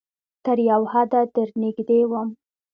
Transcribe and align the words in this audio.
تر 0.45 0.57
یو 0.69 0.81
حده 0.91 1.21
درنږدې 1.35 2.01
وم 2.09 2.29